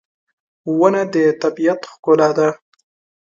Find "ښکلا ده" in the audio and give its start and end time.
1.91-2.49